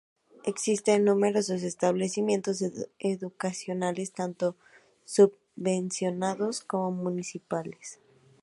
[0.45, 2.63] Existen numerosos establecimientos
[2.97, 4.55] educacionales tanto
[5.05, 7.99] subvencionados como municipales.